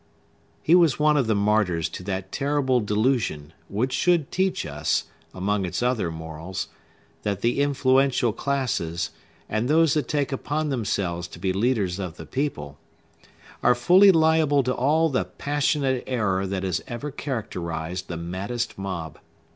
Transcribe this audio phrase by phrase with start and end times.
[0.63, 5.63] He was one of the martyrs to that terrible delusion, which should teach us, among
[5.63, 6.69] its other morals,
[7.21, 9.11] that the influential classes,
[9.47, 12.79] and those who take upon themselves to be leaders of the people,
[13.61, 19.19] are fully liable to all the passionate error that has ever characterized the maddest mob.